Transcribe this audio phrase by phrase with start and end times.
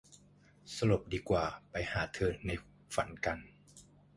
[0.75, 2.51] สลบดีกว่า ไปหาเธอใน
[2.95, 3.37] ฝันกัน